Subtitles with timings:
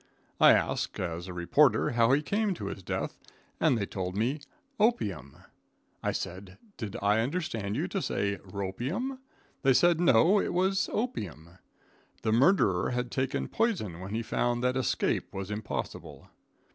[0.39, 3.19] I asked, as a reporter, how he came to his death,
[3.59, 4.39] and they told me
[4.79, 5.37] opium!
[6.01, 9.19] I said, did I understand you to say "ropium?"
[9.61, 11.59] They said no, it was opium.
[12.23, 16.29] The murderer had taken poison when he found that escape was impossible.